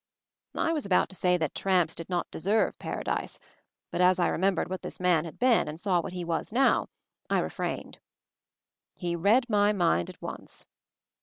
[0.57, 3.37] I was about to say that tramps did not deserve Paradise,
[3.91, 6.87] but as I remembered what this man had been, and saw what he was now,
[7.29, 7.99] I refrained.
[8.95, 10.65] He read my mind at once.